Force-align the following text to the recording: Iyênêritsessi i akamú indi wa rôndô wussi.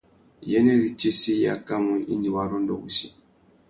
Iyênêritsessi 0.45 1.31
i 1.43 1.47
akamú 1.55 1.95
indi 2.13 2.29
wa 2.35 2.43
rôndô 2.49 2.75
wussi. 2.81 3.07